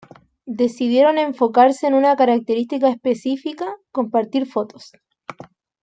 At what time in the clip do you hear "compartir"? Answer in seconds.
3.91-4.47